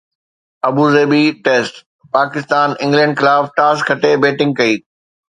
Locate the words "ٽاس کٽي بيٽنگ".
3.57-4.51